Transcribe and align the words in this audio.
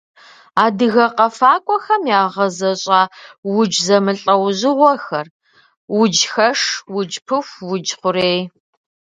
Адыгэ 0.65 1.05
къэфакӏуэхэм 1.15 2.03
ягъэзащӏэ 2.19 3.01
удж 3.57 3.73
зэмылӏэужьыгъуэхэр: 3.85 5.27
уджхэш, 5.99 6.59
удж 6.97 7.13
пыху, 7.25 7.59
удж 7.73 7.89
хъурей. 7.99 8.39